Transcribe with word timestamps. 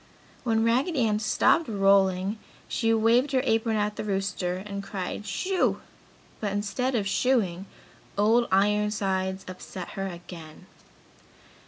When 0.43 0.63
Raggedy 0.65 1.05
Ann 1.05 1.19
stopped 1.19 1.67
rolling 1.67 2.39
she 2.67 2.91
waved 2.91 3.33
her 3.33 3.41
apron 3.43 3.75
at 3.75 3.97
the 3.97 4.03
rooster 4.03 4.55
and 4.55 4.81
cried, 4.81 5.27
"Shoo!" 5.27 5.79
but 6.39 6.51
instead 6.51 6.95
of 6.95 7.07
"shooing," 7.07 7.67
Old 8.17 8.47
Ironsides 8.51 9.45
upset 9.47 9.89
her 9.89 10.07
again. 10.07 10.65